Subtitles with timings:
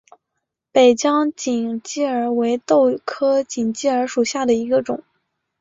[0.71, 5.03] 北疆锦鸡儿为豆科锦鸡儿属下的一个种。